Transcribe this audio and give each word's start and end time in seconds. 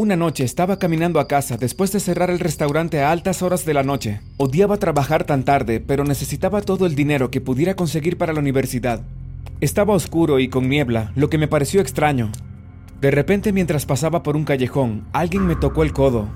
Una 0.00 0.14
noche 0.14 0.44
estaba 0.44 0.78
caminando 0.78 1.18
a 1.18 1.26
casa 1.26 1.56
después 1.56 1.90
de 1.90 1.98
cerrar 1.98 2.30
el 2.30 2.38
restaurante 2.38 3.00
a 3.00 3.10
altas 3.10 3.42
horas 3.42 3.64
de 3.64 3.74
la 3.74 3.82
noche. 3.82 4.20
Odiaba 4.36 4.76
trabajar 4.76 5.24
tan 5.24 5.42
tarde, 5.42 5.80
pero 5.80 6.04
necesitaba 6.04 6.62
todo 6.62 6.86
el 6.86 6.94
dinero 6.94 7.32
que 7.32 7.40
pudiera 7.40 7.74
conseguir 7.74 8.16
para 8.16 8.32
la 8.32 8.38
universidad. 8.38 9.02
Estaba 9.60 9.94
oscuro 9.94 10.38
y 10.38 10.46
con 10.46 10.68
niebla, 10.68 11.10
lo 11.16 11.28
que 11.28 11.36
me 11.36 11.48
pareció 11.48 11.80
extraño. 11.80 12.30
De 13.00 13.10
repente, 13.10 13.52
mientras 13.52 13.86
pasaba 13.86 14.22
por 14.22 14.36
un 14.36 14.44
callejón, 14.44 15.04
alguien 15.12 15.44
me 15.48 15.56
tocó 15.56 15.82
el 15.82 15.92
codo. 15.92 16.28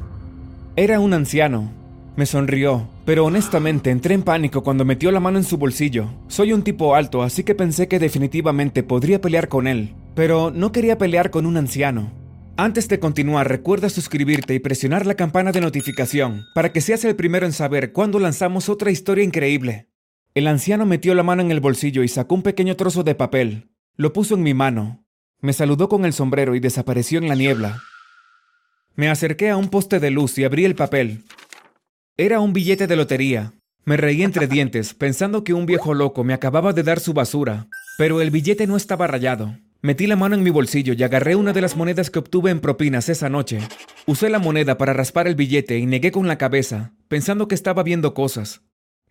Era 0.75 0.99
un 0.99 1.15
anciano. 1.15 1.71
Me 2.17 2.27
sonrió, 2.27 2.89
pero 3.05 3.27
honestamente 3.27 3.91
entré 3.91 4.17
en 4.17 4.25
pánico 4.25 4.65
cuando 4.65 4.85
metió 4.85 5.13
la 5.13 5.21
mano 5.21 5.39
en 5.39 5.45
su 5.45 5.57
bolsillo. 5.57 6.09
Soy 6.27 6.53
un 6.53 6.65
tipo 6.65 6.97
alto, 6.97 7.23
así 7.23 7.45
que 7.45 7.55
pensé 7.55 7.87
que 7.87 8.01
definitivamente 8.01 8.83
podría 8.83 9.21
pelear 9.21 9.47
con 9.47 9.69
él, 9.69 9.95
pero 10.17 10.51
no 10.51 10.73
quería 10.73 10.99
pelear 10.99 11.31
con 11.31 11.47
un 11.47 11.57
anciano. 11.57 12.22
Antes 12.57 12.87
de 12.89 13.01
continuar, 13.01 13.49
recuerda 13.49 13.89
suscribirte 13.89 14.55
y 14.55 14.59
presionar 14.59 15.07
la 15.07 15.15
campana 15.15 15.53
de 15.53 15.63
notificación 15.63 16.45
para 16.55 16.71
que 16.71 16.83
seas 16.83 17.03
el 17.05 17.17
primero 17.17 17.47
en 17.47 17.53
saber 17.53 17.93
cuándo 17.93 18.19
lanzamos 18.19 18.69
otra 18.69 18.91
historia 18.91 19.25
increíble. 19.25 19.89
El 20.35 20.47
anciano 20.47 20.85
metió 20.85 21.15
la 21.15 21.23
mano 21.23 21.41
en 21.41 21.51
el 21.51 21.61
bolsillo 21.61 22.03
y 22.03 22.09
sacó 22.09 22.35
un 22.35 22.43
pequeño 22.43 22.77
trozo 22.77 23.05
de 23.05 23.15
papel. 23.15 23.71
Lo 23.97 24.13
puso 24.13 24.35
en 24.35 24.43
mi 24.43 24.53
mano. 24.53 25.07
Me 25.41 25.55
saludó 25.55 25.89
con 25.89 26.05
el 26.05 26.13
sombrero 26.13 26.55
y 26.55 26.61
desapareció 26.61 27.19
en 27.19 27.29
la 27.29 27.35
niebla. 27.35 27.81
Me 28.97 29.09
acerqué 29.09 29.49
a 29.49 29.57
un 29.57 29.69
poste 29.69 29.99
de 29.99 30.11
luz 30.11 30.37
y 30.37 30.45
abrí 30.45 30.67
el 30.67 30.75
papel. 30.75 31.25
Era 32.19 32.41
un 32.41 32.53
billete 32.53 32.87
de 32.87 32.97
lotería. 32.97 33.55
Me 33.87 33.97
reí 33.97 34.23
entre 34.23 34.47
dientes, 34.47 34.93
pensando 34.93 35.43
que 35.43 35.55
un 35.55 35.65
viejo 35.65 35.95
loco 35.95 36.23
me 36.23 36.35
acababa 36.35 36.75
de 36.75 36.83
dar 36.83 37.01
su 37.01 37.15
basura, 37.15 37.67
pero 37.97 38.21
el 38.21 38.31
billete 38.31 38.67
no 38.67 38.77
estaba 38.77 39.07
rayado. 39.07 39.57
Metí 39.85 40.07
la 40.07 40.15
mano 40.15 40.37
en 40.37 40.45
mi 40.45 40.51
bolsillo 40.51 40.93
y 40.93 41.03
agarré 41.03 41.35
una 41.35 41.53
de 41.53 41.61
las 41.61 41.77
monedas 41.77 42.09
que 42.09 42.21
obtuve 42.21 42.53
en 42.53 42.61
propinas 42.61 43.09
esa 43.09 43.29
noche. 43.29 43.59
Usé 44.07 44.31
la 44.31 44.39
moneda 44.39 44.79
para 44.79 44.93
raspar 44.93 45.27
el 45.27 45.35
billete 45.35 45.77
y 45.77 45.87
negué 45.87 46.13
con 46.13 46.29
la 46.29 46.39
cabeza, 46.39 46.93
pensando 47.09 47.49
que 47.49 47.57
estaba 47.57 47.83
viendo 47.83 48.15
cosas. 48.15 48.63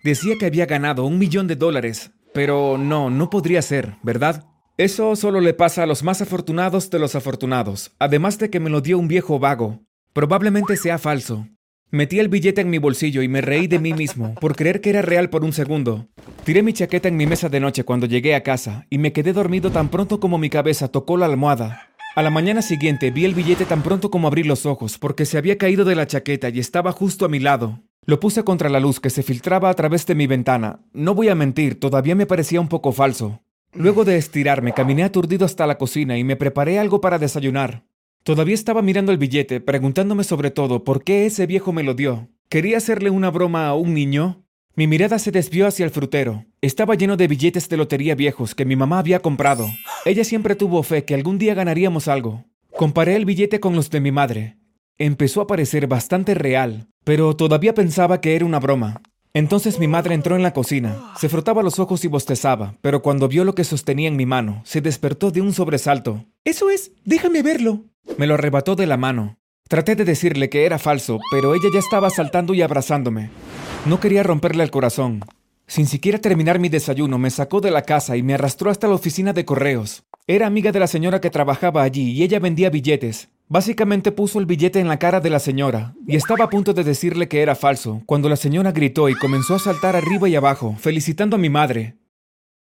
Decía 0.01 0.35
que 0.39 0.45
había 0.45 0.67
ganado 0.67 1.03
un 1.03 1.19
millón 1.19 1.47
de 1.47 1.57
dólares, 1.57 2.11
pero 2.33 2.77
no, 2.77 3.09
no 3.09 3.29
podría 3.29 3.61
ser, 3.61 3.97
¿verdad? 4.01 4.45
Eso 4.77 5.17
solo 5.17 5.41
le 5.41 5.53
pasa 5.53 5.83
a 5.83 5.87
los 5.87 6.03
más 6.03 6.21
afortunados 6.21 6.89
de 6.89 6.99
los 6.99 7.15
afortunados, 7.15 7.91
además 7.99 8.39
de 8.39 8.49
que 8.49 8.61
me 8.61 8.69
lo 8.69 8.79
dio 8.79 8.97
un 8.97 9.09
viejo 9.09 9.39
vago. 9.39 9.83
Probablemente 10.13 10.77
sea 10.77 10.97
falso. 10.97 11.49
Metí 11.93 12.21
el 12.21 12.29
billete 12.29 12.61
en 12.61 12.69
mi 12.69 12.77
bolsillo 12.77 13.21
y 13.21 13.27
me 13.27 13.41
reí 13.41 13.67
de 13.67 13.77
mí 13.77 13.91
mismo 13.91 14.33
por 14.35 14.55
creer 14.55 14.79
que 14.79 14.91
era 14.91 15.01
real 15.01 15.29
por 15.29 15.43
un 15.43 15.51
segundo. 15.51 16.07
Tiré 16.45 16.63
mi 16.63 16.71
chaqueta 16.71 17.09
en 17.09 17.17
mi 17.17 17.25
mesa 17.25 17.49
de 17.49 17.59
noche 17.59 17.83
cuando 17.83 18.05
llegué 18.05 18.33
a 18.33 18.43
casa 18.43 18.85
y 18.89 18.97
me 18.97 19.11
quedé 19.11 19.33
dormido 19.33 19.71
tan 19.71 19.89
pronto 19.89 20.21
como 20.21 20.37
mi 20.37 20.49
cabeza 20.49 20.87
tocó 20.87 21.17
la 21.17 21.25
almohada. 21.25 21.89
A 22.15 22.21
la 22.21 22.29
mañana 22.29 22.61
siguiente 22.61 23.11
vi 23.11 23.25
el 23.25 23.35
billete 23.35 23.65
tan 23.65 23.83
pronto 23.83 24.09
como 24.09 24.29
abrí 24.29 24.43
los 24.43 24.65
ojos 24.65 24.97
porque 24.97 25.25
se 25.25 25.37
había 25.37 25.57
caído 25.57 25.83
de 25.83 25.95
la 25.95 26.07
chaqueta 26.07 26.47
y 26.47 26.59
estaba 26.59 26.93
justo 26.93 27.25
a 27.25 27.29
mi 27.29 27.39
lado. 27.39 27.81
Lo 28.05 28.21
puse 28.21 28.45
contra 28.45 28.69
la 28.69 28.79
luz 28.79 29.01
que 29.01 29.09
se 29.09 29.21
filtraba 29.21 29.69
a 29.69 29.73
través 29.73 30.05
de 30.05 30.15
mi 30.15 30.27
ventana. 30.27 30.79
No 30.93 31.13
voy 31.13 31.27
a 31.27 31.35
mentir, 31.35 31.77
todavía 31.77 32.15
me 32.15 32.25
parecía 32.25 32.61
un 32.61 32.69
poco 32.69 32.93
falso. 32.93 33.41
Luego 33.73 34.05
de 34.05 34.15
estirarme, 34.15 34.71
caminé 34.71 35.03
aturdido 35.03 35.45
hasta 35.45 35.67
la 35.67 35.77
cocina 35.77 36.17
y 36.17 36.23
me 36.23 36.37
preparé 36.37 36.79
algo 36.79 37.01
para 37.01 37.19
desayunar. 37.19 37.83
Todavía 38.23 38.53
estaba 38.53 38.83
mirando 38.83 39.11
el 39.11 39.17
billete, 39.17 39.61
preguntándome 39.61 40.23
sobre 40.23 40.51
todo 40.51 40.83
por 40.83 41.03
qué 41.03 41.25
ese 41.25 41.47
viejo 41.47 41.73
me 41.73 41.81
lo 41.81 41.95
dio. 41.95 42.29
¿Quería 42.49 42.77
hacerle 42.77 43.09
una 43.09 43.31
broma 43.31 43.67
a 43.67 43.73
un 43.73 43.95
niño? 43.95 44.45
Mi 44.75 44.85
mirada 44.85 45.17
se 45.17 45.31
desvió 45.31 45.65
hacia 45.65 45.85
el 45.85 45.91
frutero. 45.91 46.45
Estaba 46.61 46.93
lleno 46.93 47.17
de 47.17 47.27
billetes 47.27 47.67
de 47.67 47.77
lotería 47.77 48.13
viejos 48.13 48.53
que 48.53 48.63
mi 48.63 48.75
mamá 48.75 48.99
había 48.99 49.21
comprado. 49.21 49.67
Ella 50.05 50.23
siempre 50.23 50.55
tuvo 50.55 50.83
fe 50.83 51.03
que 51.03 51.15
algún 51.15 51.39
día 51.39 51.55
ganaríamos 51.55 52.07
algo. 52.07 52.45
Comparé 52.77 53.15
el 53.15 53.25
billete 53.25 53.59
con 53.59 53.75
los 53.75 53.89
de 53.89 54.01
mi 54.01 54.11
madre. 54.11 54.57
Empezó 54.99 55.41
a 55.41 55.47
parecer 55.47 55.87
bastante 55.87 56.35
real, 56.35 56.89
pero 57.03 57.35
todavía 57.35 57.73
pensaba 57.73 58.21
que 58.21 58.35
era 58.35 58.45
una 58.45 58.59
broma. 58.59 59.01
Entonces 59.33 59.79
mi 59.79 59.87
madre 59.87 60.13
entró 60.13 60.35
en 60.35 60.43
la 60.43 60.53
cocina, 60.53 61.13
se 61.17 61.29
frotaba 61.29 61.63
los 61.63 61.79
ojos 61.79 62.03
y 62.03 62.09
bostezaba, 62.09 62.75
pero 62.81 63.01
cuando 63.01 63.29
vio 63.29 63.45
lo 63.45 63.55
que 63.55 63.63
sostenía 63.63 64.09
en 64.09 64.17
mi 64.17 64.25
mano, 64.25 64.61
se 64.65 64.81
despertó 64.81 65.31
de 65.31 65.41
un 65.41 65.53
sobresalto. 65.53 66.25
Eso 66.43 66.69
es, 66.69 66.91
déjame 67.05 67.41
verlo. 67.41 67.85
Me 68.17 68.27
lo 68.27 68.35
arrebató 68.35 68.75
de 68.75 68.87
la 68.87 68.97
mano. 68.97 69.37
Traté 69.67 69.95
de 69.95 70.05
decirle 70.05 70.49
que 70.49 70.65
era 70.65 70.79
falso, 70.79 71.19
pero 71.31 71.55
ella 71.55 71.69
ya 71.73 71.79
estaba 71.79 72.09
saltando 72.09 72.53
y 72.53 72.61
abrazándome. 72.61 73.29
No 73.85 73.99
quería 73.99 74.23
romperle 74.23 74.63
el 74.63 74.71
corazón. 74.71 75.21
Sin 75.65 75.87
siquiera 75.87 76.19
terminar 76.19 76.59
mi 76.59 76.67
desayuno, 76.67 77.17
me 77.17 77.29
sacó 77.29 77.61
de 77.61 77.71
la 77.71 77.83
casa 77.83 78.17
y 78.17 78.23
me 78.23 78.33
arrastró 78.33 78.69
hasta 78.69 78.87
la 78.87 78.95
oficina 78.95 79.31
de 79.31 79.45
correos. 79.45 80.03
Era 80.27 80.45
amiga 80.45 80.71
de 80.71 80.79
la 80.79 80.87
señora 80.87 81.21
que 81.21 81.29
trabajaba 81.29 81.83
allí 81.83 82.11
y 82.11 82.23
ella 82.23 82.39
vendía 82.39 82.69
billetes. 82.69 83.29
Básicamente 83.47 84.11
puso 84.11 84.39
el 84.39 84.45
billete 84.45 84.79
en 84.79 84.87
la 84.87 84.99
cara 84.99 85.19
de 85.19 85.29
la 85.29 85.39
señora 85.39 85.93
y 86.07 86.15
estaba 86.15 86.45
a 86.45 86.49
punto 86.49 86.73
de 86.73 86.83
decirle 86.83 87.27
que 87.27 87.41
era 87.41 87.55
falso, 87.55 88.01
cuando 88.05 88.29
la 88.29 88.35
señora 88.35 88.71
gritó 88.71 89.09
y 89.09 89.15
comenzó 89.15 89.55
a 89.55 89.59
saltar 89.59 89.95
arriba 89.95 90.29
y 90.29 90.35
abajo, 90.35 90.75
felicitando 90.79 91.35
a 91.35 91.39
mi 91.39 91.49
madre. 91.49 91.95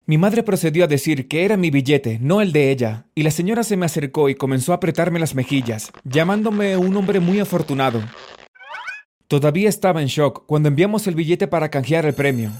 Mi 0.08 0.18
madre 0.18 0.44
procedió 0.44 0.84
a 0.84 0.86
decir 0.86 1.26
que 1.26 1.44
era 1.44 1.56
mi 1.56 1.70
billete, 1.70 2.20
no 2.20 2.40
el 2.40 2.52
de 2.52 2.70
ella, 2.70 3.06
y 3.16 3.24
la 3.24 3.32
señora 3.32 3.64
se 3.64 3.76
me 3.76 3.86
acercó 3.86 4.28
y 4.28 4.36
comenzó 4.36 4.70
a 4.70 4.76
apretarme 4.76 5.18
las 5.18 5.34
mejillas, 5.34 5.90
llamándome 6.04 6.76
un 6.76 6.96
hombre 6.96 7.18
muy 7.18 7.40
afortunado. 7.40 8.00
Todavía 9.26 9.68
estaba 9.68 10.00
en 10.00 10.06
shock 10.06 10.46
cuando 10.46 10.68
enviamos 10.68 11.08
el 11.08 11.16
billete 11.16 11.48
para 11.48 11.70
canjear 11.70 12.06
el 12.06 12.14
premio, 12.14 12.52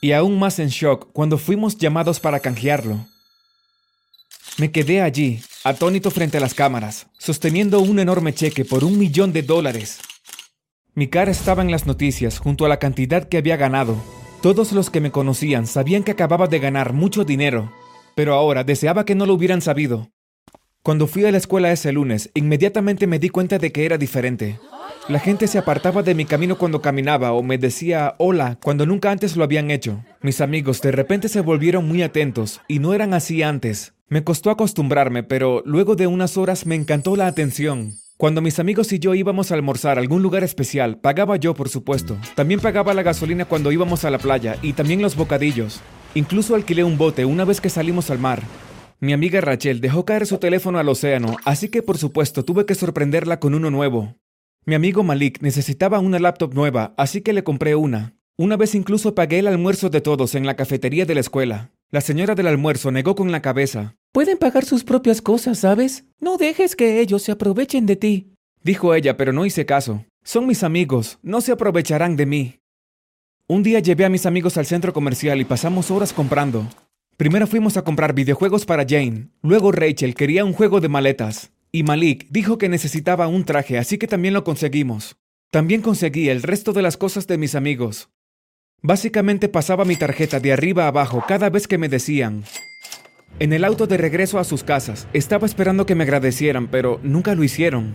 y 0.00 0.10
aún 0.10 0.36
más 0.40 0.58
en 0.58 0.66
shock 0.66 1.12
cuando 1.12 1.38
fuimos 1.38 1.78
llamados 1.78 2.18
para 2.18 2.40
canjearlo. 2.40 3.06
Me 4.58 4.72
quedé 4.72 5.00
allí, 5.00 5.40
atónito 5.62 6.10
frente 6.10 6.38
a 6.38 6.40
las 6.40 6.54
cámaras, 6.54 7.06
sosteniendo 7.18 7.78
un 7.78 8.00
enorme 8.00 8.34
cheque 8.34 8.64
por 8.64 8.82
un 8.82 8.98
millón 8.98 9.32
de 9.32 9.42
dólares. 9.42 10.00
Mi 10.94 11.06
cara 11.06 11.30
estaba 11.30 11.62
en 11.62 11.70
las 11.70 11.86
noticias 11.86 12.40
junto 12.40 12.66
a 12.66 12.68
la 12.68 12.80
cantidad 12.80 13.28
que 13.28 13.38
había 13.38 13.56
ganado, 13.56 13.96
todos 14.40 14.72
los 14.72 14.90
que 14.90 15.00
me 15.00 15.10
conocían 15.10 15.66
sabían 15.66 16.02
que 16.02 16.12
acababa 16.12 16.46
de 16.46 16.58
ganar 16.58 16.92
mucho 16.92 17.24
dinero, 17.24 17.72
pero 18.14 18.34
ahora 18.34 18.64
deseaba 18.64 19.04
que 19.04 19.14
no 19.14 19.26
lo 19.26 19.34
hubieran 19.34 19.60
sabido. 19.60 20.08
Cuando 20.82 21.06
fui 21.06 21.26
a 21.26 21.30
la 21.30 21.36
escuela 21.36 21.70
ese 21.70 21.92
lunes, 21.92 22.30
inmediatamente 22.32 23.06
me 23.06 23.18
di 23.18 23.28
cuenta 23.28 23.58
de 23.58 23.70
que 23.70 23.84
era 23.84 23.98
diferente. 23.98 24.58
La 25.08 25.18
gente 25.18 25.46
se 25.46 25.58
apartaba 25.58 26.02
de 26.02 26.14
mi 26.14 26.24
camino 26.24 26.56
cuando 26.56 26.80
caminaba 26.80 27.32
o 27.32 27.42
me 27.42 27.58
decía 27.58 28.14
hola 28.18 28.58
cuando 28.62 28.86
nunca 28.86 29.10
antes 29.10 29.36
lo 29.36 29.44
habían 29.44 29.70
hecho. 29.70 30.02
Mis 30.22 30.40
amigos 30.40 30.80
de 30.80 30.92
repente 30.92 31.28
se 31.28 31.42
volvieron 31.42 31.86
muy 31.86 32.02
atentos 32.02 32.62
y 32.66 32.78
no 32.78 32.94
eran 32.94 33.12
así 33.12 33.42
antes. 33.42 33.92
Me 34.08 34.24
costó 34.24 34.50
acostumbrarme, 34.50 35.22
pero 35.22 35.62
luego 35.66 35.96
de 35.96 36.06
unas 36.06 36.38
horas 36.38 36.64
me 36.64 36.76
encantó 36.76 37.14
la 37.14 37.26
atención. 37.26 37.94
Cuando 38.20 38.42
mis 38.42 38.58
amigos 38.58 38.92
y 38.92 38.98
yo 38.98 39.14
íbamos 39.14 39.50
a 39.50 39.54
almorzar 39.54 39.96
a 39.96 40.02
algún 40.02 40.20
lugar 40.22 40.44
especial, 40.44 40.98
pagaba 40.98 41.36
yo, 41.36 41.54
por 41.54 41.70
supuesto. 41.70 42.18
También 42.34 42.60
pagaba 42.60 42.92
la 42.92 43.02
gasolina 43.02 43.46
cuando 43.46 43.72
íbamos 43.72 44.04
a 44.04 44.10
la 44.10 44.18
playa 44.18 44.58
y 44.60 44.74
también 44.74 45.00
los 45.00 45.16
bocadillos. 45.16 45.80
Incluso 46.14 46.54
alquilé 46.54 46.84
un 46.84 46.98
bote 46.98 47.24
una 47.24 47.46
vez 47.46 47.62
que 47.62 47.70
salimos 47.70 48.10
al 48.10 48.18
mar. 48.18 48.42
Mi 49.00 49.14
amiga 49.14 49.40
Rachel 49.40 49.80
dejó 49.80 50.04
caer 50.04 50.26
su 50.26 50.36
teléfono 50.36 50.78
al 50.78 50.90
océano, 50.90 51.38
así 51.46 51.70
que 51.70 51.82
por 51.82 51.96
supuesto 51.96 52.44
tuve 52.44 52.66
que 52.66 52.74
sorprenderla 52.74 53.40
con 53.40 53.54
uno 53.54 53.70
nuevo. 53.70 54.18
Mi 54.66 54.74
amigo 54.74 55.02
Malik 55.02 55.40
necesitaba 55.40 55.98
una 55.98 56.18
laptop 56.18 56.52
nueva, 56.52 56.92
así 56.98 57.22
que 57.22 57.32
le 57.32 57.42
compré 57.42 57.74
una. 57.74 58.16
Una 58.36 58.58
vez 58.58 58.74
incluso 58.74 59.14
pagué 59.14 59.38
el 59.38 59.46
almuerzo 59.46 59.88
de 59.88 60.02
todos 60.02 60.34
en 60.34 60.44
la 60.44 60.56
cafetería 60.56 61.06
de 61.06 61.14
la 61.14 61.20
escuela. 61.20 61.70
La 61.92 62.00
señora 62.00 62.36
del 62.36 62.46
almuerzo 62.46 62.92
negó 62.92 63.16
con 63.16 63.32
la 63.32 63.42
cabeza. 63.42 63.96
Pueden 64.12 64.38
pagar 64.38 64.64
sus 64.64 64.84
propias 64.84 65.20
cosas, 65.20 65.58
¿sabes? 65.58 66.04
No 66.20 66.36
dejes 66.36 66.76
que 66.76 67.00
ellos 67.00 67.22
se 67.22 67.32
aprovechen 67.32 67.84
de 67.84 67.96
ti. 67.96 68.34
Dijo 68.62 68.94
ella, 68.94 69.16
pero 69.16 69.32
no 69.32 69.44
hice 69.44 69.66
caso. 69.66 70.04
Son 70.22 70.46
mis 70.46 70.62
amigos, 70.62 71.18
no 71.22 71.40
se 71.40 71.50
aprovecharán 71.50 72.14
de 72.14 72.26
mí. 72.26 72.60
Un 73.48 73.64
día 73.64 73.80
llevé 73.80 74.04
a 74.04 74.08
mis 74.08 74.24
amigos 74.24 74.56
al 74.56 74.66
centro 74.66 74.92
comercial 74.92 75.40
y 75.40 75.44
pasamos 75.44 75.90
horas 75.90 76.12
comprando. 76.12 76.68
Primero 77.16 77.48
fuimos 77.48 77.76
a 77.76 77.82
comprar 77.82 78.14
videojuegos 78.14 78.66
para 78.66 78.86
Jane, 78.88 79.30
luego 79.42 79.72
Rachel 79.72 80.14
quería 80.14 80.44
un 80.44 80.52
juego 80.52 80.80
de 80.80 80.88
maletas, 80.88 81.50
y 81.72 81.82
Malik 81.82 82.28
dijo 82.30 82.56
que 82.56 82.68
necesitaba 82.68 83.26
un 83.26 83.44
traje, 83.44 83.78
así 83.78 83.98
que 83.98 84.06
también 84.06 84.34
lo 84.34 84.44
conseguimos. 84.44 85.16
También 85.50 85.82
conseguí 85.82 86.28
el 86.28 86.44
resto 86.44 86.72
de 86.72 86.82
las 86.82 86.96
cosas 86.96 87.26
de 87.26 87.36
mis 87.36 87.56
amigos. 87.56 88.10
Básicamente 88.82 89.50
pasaba 89.50 89.84
mi 89.84 89.96
tarjeta 89.96 90.40
de 90.40 90.52
arriba 90.52 90.84
a 90.84 90.88
abajo 90.88 91.22
cada 91.28 91.50
vez 91.50 91.68
que 91.68 91.76
me 91.76 91.90
decían. 91.90 92.44
En 93.38 93.52
el 93.52 93.64
auto 93.64 93.86
de 93.86 93.98
regreso 93.98 94.38
a 94.38 94.44
sus 94.44 94.64
casas, 94.64 95.06
estaba 95.12 95.46
esperando 95.46 95.84
que 95.84 95.94
me 95.94 96.04
agradecieran, 96.04 96.66
pero 96.68 96.98
nunca 97.02 97.34
lo 97.34 97.44
hicieron. 97.44 97.94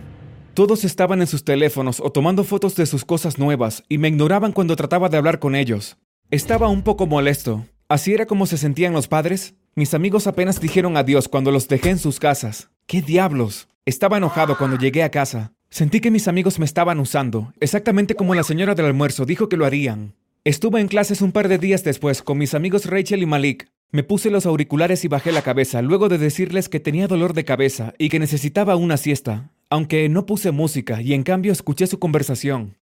Todos 0.54 0.84
estaban 0.84 1.20
en 1.20 1.26
sus 1.26 1.44
teléfonos 1.44 2.00
o 2.00 2.10
tomando 2.10 2.44
fotos 2.44 2.76
de 2.76 2.86
sus 2.86 3.04
cosas 3.04 3.36
nuevas 3.36 3.82
y 3.88 3.98
me 3.98 4.08
ignoraban 4.08 4.52
cuando 4.52 4.76
trataba 4.76 5.08
de 5.08 5.16
hablar 5.16 5.40
con 5.40 5.56
ellos. 5.56 5.98
Estaba 6.30 6.68
un 6.68 6.82
poco 6.82 7.06
molesto. 7.06 7.66
¿Así 7.88 8.14
era 8.14 8.26
como 8.26 8.46
se 8.46 8.56
sentían 8.56 8.92
los 8.92 9.08
padres? 9.08 9.54
Mis 9.74 9.92
amigos 9.92 10.26
apenas 10.26 10.60
dijeron 10.60 10.96
adiós 10.96 11.28
cuando 11.28 11.50
los 11.50 11.68
dejé 11.68 11.90
en 11.90 11.98
sus 11.98 12.20
casas. 12.20 12.70
¿Qué 12.86 13.02
diablos? 13.02 13.68
Estaba 13.84 14.16
enojado 14.16 14.56
cuando 14.56 14.78
llegué 14.78 15.02
a 15.02 15.10
casa. 15.10 15.52
Sentí 15.68 16.00
que 16.00 16.12
mis 16.12 16.28
amigos 16.28 16.58
me 16.60 16.64
estaban 16.64 17.00
usando, 17.00 17.52
exactamente 17.60 18.14
como 18.14 18.34
la 18.34 18.44
señora 18.44 18.74
del 18.74 18.86
almuerzo 18.86 19.26
dijo 19.26 19.48
que 19.48 19.56
lo 19.56 19.66
harían. 19.66 20.14
Estuve 20.46 20.80
en 20.80 20.86
clases 20.86 21.22
un 21.22 21.32
par 21.32 21.48
de 21.48 21.58
días 21.58 21.82
después 21.82 22.22
con 22.22 22.38
mis 22.38 22.54
amigos 22.54 22.86
Rachel 22.86 23.20
y 23.20 23.26
Malik. 23.26 23.66
Me 23.90 24.04
puse 24.04 24.30
los 24.30 24.46
auriculares 24.46 25.04
y 25.04 25.08
bajé 25.08 25.32
la 25.32 25.42
cabeza 25.42 25.82
luego 25.82 26.08
de 26.08 26.18
decirles 26.18 26.68
que 26.68 26.78
tenía 26.78 27.08
dolor 27.08 27.34
de 27.34 27.44
cabeza 27.44 27.94
y 27.98 28.10
que 28.10 28.20
necesitaba 28.20 28.76
una 28.76 28.96
siesta. 28.96 29.50
aunque 29.70 30.08
no 30.08 30.24
puse 30.24 30.52
música 30.52 31.02
y 31.02 31.14
en 31.14 31.24
cambio 31.24 31.50
escuché 31.50 31.88
su 31.88 31.98
conversación. 31.98 32.76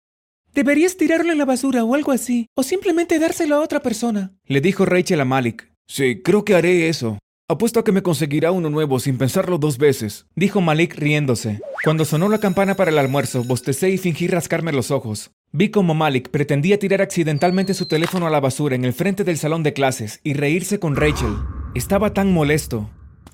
Deberías 0.53 0.97
tirarlo 0.97 1.31
en 1.31 1.37
la 1.37 1.45
basura 1.45 1.85
o 1.85 1.95
algo 1.95 2.11
así, 2.11 2.47
o 2.53 2.63
simplemente 2.63 3.17
dárselo 3.17 3.55
a 3.55 3.61
otra 3.61 3.79
persona. 3.79 4.33
Le 4.45 4.59
dijo 4.59 4.83
Rachel 4.83 5.21
a 5.21 5.25
Malik. 5.25 5.71
Sí, 5.87 6.21
creo 6.21 6.43
que 6.43 6.55
haré 6.55 6.89
eso. 6.89 7.17
Apuesto 7.47 7.79
a 7.79 7.85
que 7.85 7.93
me 7.93 8.03
conseguirá 8.03 8.51
uno 8.51 8.69
nuevo 8.69 8.99
sin 8.99 9.17
pensarlo 9.17 9.57
dos 9.57 9.77
veces, 9.77 10.25
dijo 10.35 10.59
Malik 10.59 10.95
riéndose. 10.95 11.61
Cuando 11.85 12.03
sonó 12.03 12.27
la 12.27 12.39
campana 12.39 12.75
para 12.75 12.91
el 12.91 12.97
almuerzo, 12.97 13.45
bostecé 13.45 13.89
y 13.89 13.97
fingí 13.97 14.27
rascarme 14.27 14.73
los 14.73 14.91
ojos. 14.91 15.31
Vi 15.55 15.69
como 15.69 15.93
Malik 15.93 16.29
pretendía 16.29 16.79
tirar 16.79 17.03
accidentalmente 17.03 17.75
su 17.75 17.85
teléfono 17.85 18.25
a 18.25 18.31
la 18.31 18.39
basura 18.39 18.75
en 18.75 18.85
el 18.85 18.91
frente 18.93 19.23
del 19.23 19.37
salón 19.37 19.61
de 19.61 19.71
clases 19.71 20.19
y 20.23 20.33
reírse 20.33 20.79
con 20.79 20.95
Rachel. 20.95 21.35
Estaba 21.75 22.11
tan 22.11 22.33
molesto. 22.33 22.89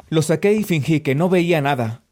Lo 0.10 0.22
saqué 0.22 0.52
y 0.52 0.66
fingí 0.66 1.00
que 1.00 1.16
no 1.16 1.30
veía 1.30 1.62
nada. 1.62 2.04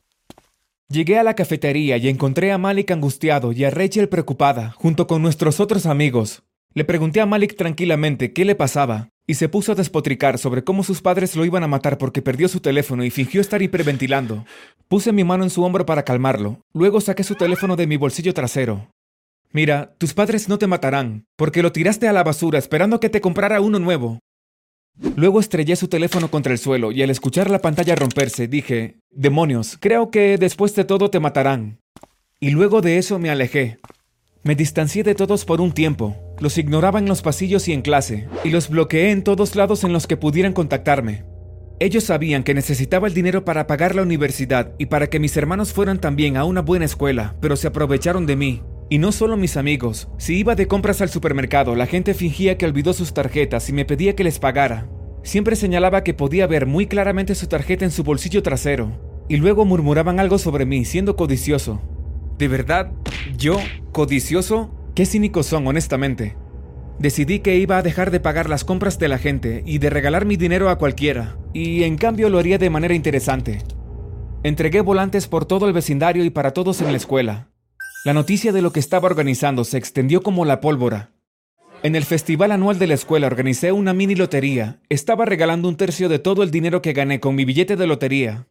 Llegué 0.88 1.20
a 1.20 1.24
la 1.24 1.34
cafetería 1.34 1.98
y 1.98 2.08
encontré 2.08 2.54
a 2.54 2.58
Malik 2.58 2.90
angustiado 2.92 3.52
y 3.52 3.66
a 3.66 3.70
Rachel 3.70 4.08
preocupada, 4.08 4.72
junto 4.78 5.08
con 5.08 5.22
nuestros 5.22 5.60
otros 5.60 5.86
amigos. 5.86 6.44
Le 6.74 6.86
pregunté 6.86 7.20
a 7.20 7.26
Malik 7.26 7.58
tranquilamente 7.58 8.32
qué 8.32 8.46
le 8.46 8.56
pasaba, 8.56 9.10
y 9.28 9.34
se 9.34 9.50
puso 9.50 9.74
a 9.74 9.76
despotricar 9.76 10.38
sobre 10.38 10.64
cómo 10.64 10.86
sus 10.86 11.02
padres 11.02 11.36
lo 11.36 11.44
iban 11.44 11.66
a 11.66 11.68
matar 11.68 11.98
porque 11.98 12.22
perdió 12.22 12.48
su 12.48 12.62
teléfono 12.62 13.04
y 13.04 13.10
fingió 13.10 13.42
estar 13.42 13.62
hiperventilando. 13.62 14.46
Puse 14.88 15.12
mi 15.12 15.26
mano 15.26 15.44
en 15.44 15.50
su 15.50 15.64
hombro 15.64 15.86
para 15.86 16.04
calmarlo, 16.04 16.62
luego 16.74 17.02
saqué 17.02 17.26
su 17.26 17.36
teléfono 17.36 17.76
de 17.76 17.88
mi 17.88 17.98
bolsillo 17.98 18.34
trasero. 18.34 18.88
Mira, 19.52 19.96
tus 19.98 20.14
padres 20.14 20.50
no 20.50 20.58
te 20.58 20.68
matarán, 20.68 21.26
porque 21.36 21.62
lo 21.62 21.72
tiraste 21.72 22.08
a 22.08 22.14
la 22.14 22.24
basura 22.24 22.60
esperando 22.60 23.00
que 23.00 23.10
te 23.10 23.22
comprara 23.22 23.62
uno 23.62 23.80
nuevo. 23.80 24.20
Luego 25.16 25.40
estrellé 25.40 25.76
su 25.76 25.88
teléfono 25.88 26.30
contra 26.30 26.52
el 26.52 26.60
suelo 26.60 26.92
y 26.92 27.04
al 27.04 27.10
escuchar 27.10 27.50
la 27.50 27.60
pantalla 27.60 27.96
romperse 27.96 28.48
dije, 28.48 29.00
demonios, 29.12 29.78
creo 29.80 30.10
que 30.10 30.38
después 30.38 30.76
de 30.76 30.86
todo 30.86 31.10
te 31.10 31.20
matarán. 31.20 31.80
Y 32.40 32.52
luego 32.52 32.82
de 32.82 32.98
eso 32.98 33.20
me 33.20 33.30
alejé. 33.30 33.80
Me 34.44 34.56
distancié 34.56 35.04
de 35.04 35.16
todos 35.16 35.46
por 35.46 35.62
un 35.62 35.72
tiempo, 35.72 36.16
los 36.40 36.58
ignoraba 36.58 37.00
en 37.00 37.08
los 37.08 37.22
pasillos 37.22 37.68
y 37.68 37.74
en 37.74 37.82
clase, 37.82 38.28
y 38.44 38.50
los 38.50 38.70
bloqueé 38.70 39.12
en 39.12 39.24
todos 39.24 39.56
lados 39.56 39.84
en 39.84 39.94
los 39.94 40.08
que 40.08 40.18
pudieran 40.18 40.54
contactarme. 40.54 41.26
Ellos 41.80 42.06
sabían 42.06 42.44
que 42.44 42.54
necesitaba 42.54 43.08
el 43.08 43.14
dinero 43.14 43.46
para 43.46 43.68
pagar 43.68 43.94
la 43.94 44.02
universidad 44.02 44.74
y 44.80 44.88
para 44.88 45.08
que 45.08 45.20
mis 45.20 45.38
hermanos 45.38 45.74
fueran 45.74 46.00
también 46.00 46.38
a 46.38 46.44
una 46.44 46.62
buena 46.62 46.86
escuela, 46.86 47.36
pero 47.40 47.56
se 47.56 47.68
aprovecharon 47.68 48.26
de 48.26 48.36
mí. 48.36 48.64
Y 48.90 49.00
no 49.00 49.12
solo 49.12 49.36
mis 49.36 49.58
amigos, 49.58 50.08
si 50.18 50.38
iba 50.38 50.56
de 50.56 50.68
compras 50.68 51.02
al 51.02 51.10
supermercado, 51.10 51.76
la 51.76 51.88
gente 51.88 52.14
fingía 52.14 52.58
que 52.58 52.66
olvidó 52.66 52.94
sus 52.94 53.14
tarjetas 53.14 53.68
y 53.70 53.74
me 53.74 53.84
pedía 53.84 54.16
que 54.16 54.24
les 54.24 54.40
pagara. 54.40 54.88
Siempre 55.24 55.58
señalaba 55.58 56.04
que 56.04 56.14
podía 56.14 56.48
ver 56.48 56.68
muy 56.68 56.88
claramente 56.88 57.36
su 57.36 57.48
tarjeta 57.48 57.84
en 57.84 57.92
su 57.92 58.04
bolsillo 58.06 58.42
trasero, 58.44 59.26
y 59.28 59.36
luego 59.38 59.66
murmuraban 59.66 60.22
algo 60.22 60.38
sobre 60.38 60.66
mí, 60.66 60.86
siendo 60.86 61.18
codicioso. 61.18 61.82
¿De 62.38 62.48
verdad? 62.48 62.92
¿Yo? 63.38 63.58
¿Codicioso? 63.92 64.74
Qué 64.96 65.06
cínicos 65.06 65.48
son, 65.48 65.68
honestamente. 65.68 66.38
Decidí 66.98 67.40
que 67.40 67.58
iba 67.58 67.78
a 67.78 67.82
dejar 67.82 68.10
de 68.10 68.22
pagar 68.22 68.50
las 68.50 68.64
compras 68.64 69.00
de 69.00 69.10
la 69.10 69.18
gente 69.18 69.64
y 69.66 69.80
de 69.80 69.90
regalar 69.90 70.26
mi 70.26 70.38
dinero 70.38 70.70
a 70.70 70.78
cualquiera, 70.78 71.38
y 71.54 71.84
en 71.84 71.98
cambio 71.98 72.30
lo 72.30 72.40
haría 72.40 72.58
de 72.58 72.70
manera 72.70 72.94
interesante. 72.94 73.60
Entregué 74.44 74.80
volantes 74.80 75.28
por 75.28 75.46
todo 75.46 75.68
el 75.68 75.74
vecindario 75.74 76.24
y 76.24 76.30
para 76.30 76.54
todos 76.54 76.80
en 76.80 76.92
la 76.92 76.98
escuela. 76.98 77.47
La 78.08 78.14
noticia 78.14 78.54
de 78.54 78.62
lo 78.62 78.72
que 78.72 78.80
estaba 78.80 79.08
organizando 79.08 79.66
se 79.66 79.78
extendió 79.78 80.24
como 80.24 80.46
la 80.46 80.62
pólvora. 80.62 81.12
En 81.84 81.94
el 81.94 82.06
festival 82.06 82.54
anual 82.54 82.80
de 82.80 82.88
la 82.88 82.94
escuela 82.94 83.28
organicé 83.28 83.74
una 83.74 83.94
mini 83.94 84.16
lotería. 84.16 84.80
Estaba 84.88 85.26
regalando 85.26 85.68
un 85.68 85.76
tercio 85.76 86.08
de 86.08 86.18
todo 86.18 86.42
el 86.42 86.50
dinero 86.50 86.82
que 86.82 86.94
gané 86.94 87.20
con 87.20 87.36
mi 87.36 87.44
billete 87.44 87.76
de 87.76 87.86
lotería. 87.86 88.48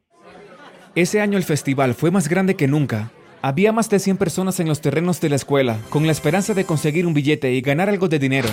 Ese 0.94 1.22
año 1.22 1.38
el 1.38 1.42
festival 1.42 1.94
fue 1.94 2.10
más 2.10 2.28
grande 2.28 2.54
que 2.54 2.68
nunca, 2.68 3.12
había 3.40 3.72
más 3.72 3.88
de 3.88 3.98
100 3.98 4.18
personas 4.18 4.60
en 4.60 4.68
los 4.68 4.82
terrenos 4.82 5.22
de 5.22 5.30
la 5.30 5.36
escuela, 5.36 5.78
con 5.88 6.04
la 6.04 6.12
esperanza 6.12 6.52
de 6.52 6.66
conseguir 6.66 7.06
un 7.06 7.14
billete 7.14 7.54
y 7.54 7.62
ganar 7.62 7.88
algo 7.88 8.08
de 8.08 8.18
dinero. 8.18 8.50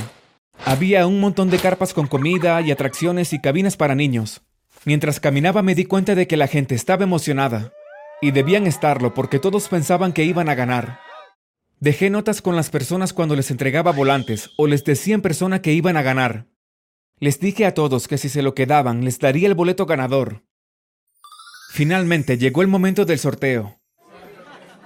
Había 0.64 1.06
un 1.06 1.20
montón 1.20 1.50
de 1.50 1.60
carpas 1.60 1.94
con 1.94 2.08
comida 2.08 2.62
y 2.62 2.72
atracciones 2.72 3.34
y 3.34 3.42
cabinas 3.42 3.76
para 3.76 3.94
niños. 3.94 4.42
Mientras 4.86 5.20
caminaba 5.20 5.64
me 5.64 5.76
di 5.76 5.84
cuenta 5.84 6.16
de 6.16 6.28
que 6.28 6.38
la 6.38 6.48
gente 6.48 6.76
estaba 6.76 7.04
emocionada. 7.04 7.74
Y 8.24 8.32
debían 8.32 8.68
estarlo 8.68 9.14
porque 9.14 9.38
todos 9.38 9.68
pensaban 9.68 10.14
que 10.14 10.24
iban 10.24 10.48
a 10.48 10.56
ganar. 10.56 11.02
Dejé 11.82 12.10
notas 12.10 12.42
con 12.42 12.56
las 12.56 12.70
personas 12.70 13.12
cuando 13.12 13.36
les 13.36 13.52
entregaba 13.52 13.92
volantes 13.92 14.52
o 14.56 14.66
les 14.66 14.86
decía 14.86 15.14
en 15.14 15.22
persona 15.22 15.62
que 15.62 15.74
iban 15.74 15.98
a 15.98 16.04
ganar. 16.04 16.48
Les 17.20 17.42
dije 17.42 17.66
a 17.66 17.74
todos 17.74 18.08
que 18.08 18.18
si 18.18 18.30
se 18.30 18.42
lo 18.42 18.56
quedaban 18.56 19.04
les 19.04 19.20
daría 19.20 19.50
el 19.50 19.56
boleto 19.56 19.86
ganador. 19.86 20.46
Finalmente 21.72 22.38
llegó 22.38 22.62
el 22.62 22.70
momento 22.70 23.04
del 23.04 23.20
sorteo. 23.20 23.82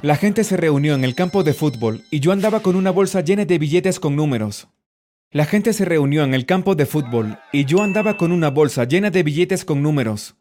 La 0.02 0.16
gente 0.16 0.44
se 0.44 0.58
reunió 0.58 0.96
en 0.96 1.04
el 1.04 1.14
campo 1.14 1.44
de 1.44 1.54
fútbol 1.54 2.06
y 2.10 2.22
yo 2.22 2.32
andaba 2.32 2.62
con 2.62 2.76
una 2.76 2.90
bolsa 2.90 3.22
llena 3.22 3.46
de 3.46 3.60
billetes 3.60 4.00
con 4.00 4.16
números. 4.16 4.68
La 5.30 5.46
gente 5.46 5.74
se 5.74 5.86
reunió 5.86 6.24
en 6.24 6.34
el 6.34 6.48
campo 6.48 6.74
de 6.74 6.88
fútbol 6.88 7.38
y 7.52 7.66
yo 7.66 7.84
andaba 7.84 8.18
con 8.18 8.32
una 8.32 8.50
bolsa 8.50 8.86
llena 8.86 9.12
de 9.12 9.22
billetes 9.22 9.64
con 9.64 9.84
números. 9.84 10.38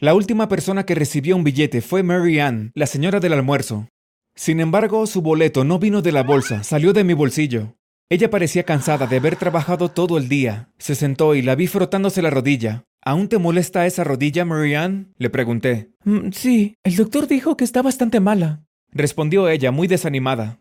La 0.00 0.14
última 0.14 0.48
persona 0.48 0.86
que 0.86 0.94
recibió 0.94 1.34
un 1.34 1.42
billete 1.42 1.80
fue 1.80 2.04
Mary 2.04 2.38
Ann, 2.38 2.70
la 2.76 2.86
señora 2.86 3.18
del 3.18 3.32
almuerzo. 3.32 3.88
Sin 4.36 4.60
embargo, 4.60 5.08
su 5.08 5.22
boleto 5.22 5.64
no 5.64 5.80
vino 5.80 6.02
de 6.02 6.12
la 6.12 6.22
bolsa, 6.22 6.62
salió 6.62 6.92
de 6.92 7.02
mi 7.02 7.14
bolsillo. 7.14 7.74
Ella 8.08 8.30
parecía 8.30 8.62
cansada 8.62 9.08
de 9.08 9.16
haber 9.16 9.34
trabajado 9.34 9.88
todo 9.88 10.16
el 10.16 10.28
día. 10.28 10.70
Se 10.78 10.94
sentó 10.94 11.34
y 11.34 11.42
la 11.42 11.56
vi 11.56 11.66
frotándose 11.66 12.22
la 12.22 12.30
rodilla. 12.30 12.84
¿Aún 13.02 13.28
te 13.28 13.38
molesta 13.38 13.86
esa 13.86 14.04
rodilla, 14.04 14.44
Marianne? 14.44 15.06
Le 15.18 15.30
pregunté. 15.30 15.90
Mm, 16.04 16.30
sí, 16.30 16.76
el 16.84 16.94
doctor 16.94 17.26
dijo 17.26 17.56
que 17.56 17.64
está 17.64 17.82
bastante 17.82 18.20
mala. 18.20 18.64
Respondió 18.92 19.48
ella, 19.48 19.72
muy 19.72 19.88
desanimada. 19.88 20.60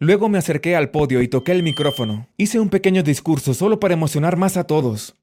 Luego 0.00 0.28
me 0.28 0.38
acerqué 0.38 0.74
al 0.74 0.90
podio 0.90 1.22
y 1.22 1.28
toqué 1.28 1.52
el 1.52 1.62
micrófono. 1.62 2.28
Hice 2.36 2.58
un 2.58 2.70
pequeño 2.70 3.04
discurso 3.04 3.54
solo 3.54 3.78
para 3.78 3.94
emocionar 3.94 4.36
más 4.36 4.56
a 4.56 4.64
todos. 4.64 5.14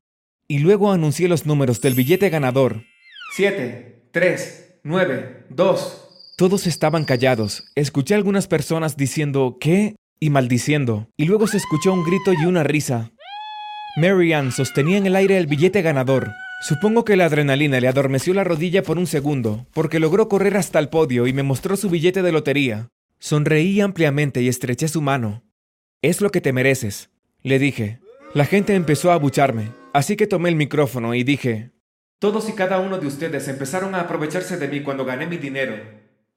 Y 0.48 0.60
luego 0.60 0.94
anuncié 0.94 1.28
los 1.28 1.46
números 1.46 1.82
del 1.82 1.96
billete 1.96 2.30
ganador. 2.30 2.84
Siete, 3.34 4.04
tres, 4.12 4.76
nueve, 4.84 5.46
dos. 5.48 6.34
Todos 6.36 6.68
estaban 6.68 7.06
callados. 7.06 7.64
Escuché 7.76 8.14
a 8.14 8.18
algunas 8.18 8.50
personas 8.50 8.98
diciendo 8.98 9.56
¿qué? 9.58 9.96
y 10.20 10.30
maldiciendo. 10.30 11.08
Y 11.16 11.28
luego 11.28 11.48
se 11.48 11.56
escuchó 11.56 11.94
un 11.94 12.04
grito 12.04 12.34
y 12.34 12.46
una 12.46 12.64
risa. 12.64 13.14
Mary 13.96 14.34
Ann 14.34 14.52
sostenía 14.52 14.98
en 14.98 15.06
el 15.06 15.16
aire 15.16 15.38
el 15.38 15.48
billete 15.48 15.82
ganador. 15.82 16.30
Supongo 16.62 17.06
que 17.06 17.16
la 17.16 17.24
adrenalina 17.24 17.80
le 17.80 17.88
adormeció 17.88 18.34
la 18.34 18.44
rodilla 18.44 18.84
por 18.84 18.98
un 18.98 19.08
segundo, 19.08 19.66
porque 19.72 20.02
logró 20.02 20.28
correr 20.28 20.58
hasta 20.58 20.80
el 20.80 20.90
podio 20.90 21.26
y 21.26 21.32
me 21.32 21.42
mostró 21.42 21.78
su 21.78 21.90
billete 21.90 22.24
de 22.24 22.34
lotería. 22.34 22.90
Sonreí 23.18 23.80
ampliamente 23.80 24.42
y 24.42 24.50
estreché 24.50 24.90
su 24.90 25.02
mano. 25.02 25.46
Es 26.02 26.20
lo 26.20 26.32
que 26.32 26.42
te 26.42 26.52
mereces, 26.52 27.12
le 27.44 27.60
dije. 27.60 28.02
La 28.34 28.44
gente 28.44 28.76
empezó 28.76 29.10
a 29.10 29.14
abucharme, 29.14 29.72
así 29.94 30.18
que 30.18 30.28
tomé 30.28 30.50
el 30.50 30.58
micrófono 30.58 31.16
y 31.16 31.24
dije, 31.24 31.72
Todos 32.22 32.48
y 32.50 32.52
cada 32.52 32.78
uno 32.78 33.00
de 33.00 33.08
ustedes 33.08 33.48
empezaron 33.48 33.96
a 33.96 34.02
aprovecharse 34.02 34.58
de 34.58 34.68
mí 34.68 34.82
cuando 34.82 35.06
gané 35.06 35.26
mi 35.26 35.38
dinero. 35.38 35.74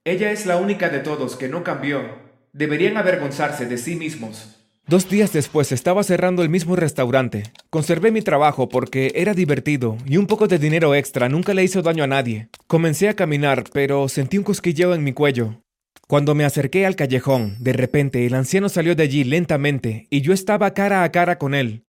Ella 0.03 0.33
es 0.33 0.47
la 0.47 0.57
única 0.57 0.89
de 0.89 1.01
todos 1.01 1.37
que 1.37 1.51
no 1.51 1.63
cambió. 1.63 2.01
Deberían 2.55 2.97
avergonzarse 2.97 3.67
de 3.67 3.77
sí 3.77 3.95
mismos. 3.95 4.65
Dos 4.87 5.11
días 5.11 5.35
después 5.35 5.73
estaba 5.73 6.03
cerrando 6.03 6.43
el 6.43 6.49
mismo 6.49 6.75
restaurante. 6.75 7.43
Conservé 7.69 8.13
mi 8.13 8.23
trabajo 8.23 8.71
porque 8.71 9.13
era 9.15 9.35
divertido 9.35 9.99
y 10.07 10.17
un 10.17 10.27
poco 10.27 10.49
de 10.49 10.59
dinero 10.59 10.95
extra 10.95 11.29
nunca 11.29 11.53
le 11.53 11.65
hizo 11.65 11.83
daño 11.83 12.05
a 12.05 12.07
nadie. 12.07 12.49
Comencé 12.67 13.11
a 13.11 13.15
caminar, 13.15 13.65
pero 13.71 14.09
sentí 14.09 14.39
un 14.39 14.45
cosquilleo 14.45 14.95
en 14.95 15.05
mi 15.05 15.13
cuello. 15.13 15.61
Cuando 16.09 16.35
me 16.35 16.47
acerqué 16.47 16.87
al 16.87 16.97
callejón, 16.97 17.57
de 17.63 17.75
repente 17.75 18.25
el 18.25 18.33
anciano 18.33 18.71
salió 18.71 18.95
de 18.95 19.03
allí 19.03 19.23
lentamente 19.23 20.07
y 20.09 20.23
yo 20.23 20.33
estaba 20.33 20.73
cara 20.73 21.03
a 21.03 21.13
cara 21.13 21.37
con 21.37 21.55
él. 21.55 21.85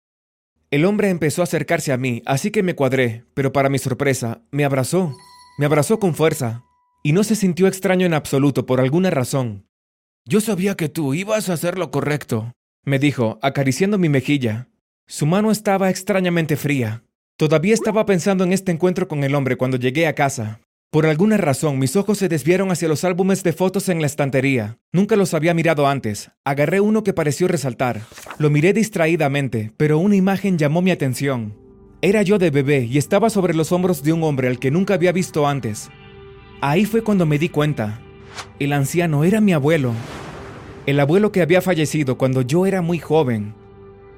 El 0.74 0.86
hombre 0.86 1.08
empezó 1.08 1.40
a 1.40 1.44
acercarse 1.44 1.92
a 1.92 1.96
mí, 1.96 2.20
así 2.26 2.50
que 2.50 2.64
me 2.64 2.74
cuadré, 2.74 3.22
pero 3.32 3.52
para 3.52 3.68
mi 3.68 3.78
sorpresa, 3.78 4.42
me 4.50 4.64
abrazó. 4.64 5.16
Me 5.56 5.66
abrazó 5.66 6.00
con 6.00 6.16
fuerza. 6.16 6.64
Y 7.04 7.12
no 7.12 7.22
se 7.22 7.36
sintió 7.36 7.68
extraño 7.68 8.06
en 8.06 8.12
absoluto 8.12 8.66
por 8.66 8.80
alguna 8.80 9.08
razón. 9.10 9.68
Yo 10.24 10.40
sabía 10.40 10.74
que 10.74 10.88
tú 10.88 11.14
ibas 11.14 11.48
a 11.48 11.52
hacer 11.52 11.78
lo 11.78 11.92
correcto, 11.92 12.54
me 12.84 12.98
dijo, 12.98 13.38
acariciando 13.40 13.98
mi 13.98 14.08
mejilla. 14.08 14.68
Su 15.06 15.26
mano 15.26 15.52
estaba 15.52 15.90
extrañamente 15.90 16.56
fría. 16.56 17.04
Todavía 17.36 17.72
estaba 17.72 18.04
pensando 18.04 18.42
en 18.42 18.52
este 18.52 18.72
encuentro 18.72 19.06
con 19.06 19.22
el 19.22 19.36
hombre 19.36 19.56
cuando 19.56 19.76
llegué 19.76 20.08
a 20.08 20.16
casa. 20.16 20.60
Por 20.94 21.06
alguna 21.06 21.36
razón 21.38 21.80
mis 21.80 21.96
ojos 21.96 22.18
se 22.18 22.28
desviaron 22.28 22.70
hacia 22.70 22.86
los 22.86 23.02
álbumes 23.02 23.42
de 23.42 23.52
fotos 23.52 23.88
en 23.88 24.00
la 24.00 24.06
estantería. 24.06 24.78
Nunca 24.92 25.16
los 25.16 25.34
había 25.34 25.52
mirado 25.52 25.88
antes. 25.88 26.30
Agarré 26.44 26.78
uno 26.78 27.02
que 27.02 27.12
pareció 27.12 27.48
resaltar. 27.48 28.02
Lo 28.38 28.48
miré 28.48 28.72
distraídamente, 28.72 29.72
pero 29.76 29.98
una 29.98 30.14
imagen 30.14 30.56
llamó 30.56 30.82
mi 30.82 30.92
atención. 30.92 31.58
Era 32.00 32.22
yo 32.22 32.38
de 32.38 32.50
bebé 32.50 32.84
y 32.84 32.98
estaba 32.98 33.28
sobre 33.28 33.54
los 33.54 33.72
hombros 33.72 34.04
de 34.04 34.12
un 34.12 34.22
hombre 34.22 34.46
al 34.46 34.60
que 34.60 34.70
nunca 34.70 34.94
había 34.94 35.10
visto 35.10 35.48
antes. 35.48 35.90
Ahí 36.60 36.84
fue 36.84 37.02
cuando 37.02 37.26
me 37.26 37.40
di 37.40 37.48
cuenta. 37.48 38.00
El 38.60 38.72
anciano 38.72 39.24
era 39.24 39.40
mi 39.40 39.52
abuelo. 39.52 39.94
El 40.86 41.00
abuelo 41.00 41.32
que 41.32 41.42
había 41.42 41.60
fallecido 41.60 42.16
cuando 42.18 42.42
yo 42.42 42.66
era 42.66 42.82
muy 42.82 43.00
joven. 43.00 43.56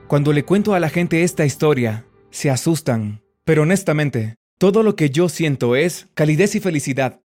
Cuando 0.09 0.35
le 0.35 0.45
cuento 0.45 0.75
a 0.75 0.81
la 0.81 0.91
gente 0.91 1.23
esta 1.23 1.47
historia, 1.47 2.05
se 2.29 2.51
asustan. 2.51 3.23
Pero 3.45 3.63
honestamente, 3.63 4.37
todo 4.59 4.83
lo 4.83 4.97
que 4.97 5.11
yo 5.11 5.29
siento 5.29 5.77
es 5.77 6.09
calidez 6.15 6.55
y 6.55 6.61
felicidad. 6.61 7.21